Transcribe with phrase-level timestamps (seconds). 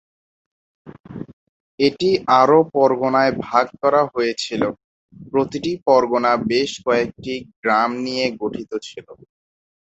[1.79, 2.09] এটি
[2.39, 4.61] আরও পরগনায় ভাগ করা হয়েছিল;
[5.25, 9.07] প্রতিটি পরগনা বেশ কয়েকটি গ্রাম নিয়ে গঠিত ছিল।